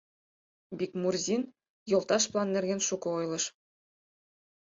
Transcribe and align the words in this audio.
—Бикмурзин 0.77 1.41
йолташ 1.91 2.23
план 2.31 2.47
нерген 2.55 2.81
шуко 2.87 3.07
ойлыш. 3.19 3.45